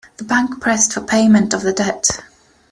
The 0.17 0.23
bank 0.23 0.59
pressed 0.59 0.93
for 0.93 1.01
payment 1.01 1.53
of 1.53 1.61
the 1.61 1.73
debt. 1.73 2.09